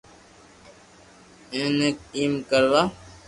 اينو 1.53 1.89
ايم 2.17 2.33
ڪروا 2.49 2.81